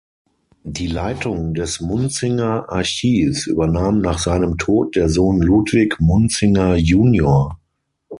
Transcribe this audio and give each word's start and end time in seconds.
Die 0.63 0.87
Leitung 0.87 1.53
des 1.53 1.79
Munzinger-Archivs 1.79 3.45
übernahm 3.45 4.01
nach 4.01 4.17
seinem 4.17 4.57
Tod 4.57 4.95
der 4.95 5.09
Sohn 5.09 5.39
Ludwig 5.43 5.99
Munzinger 5.99 6.75
junior. 6.75 7.59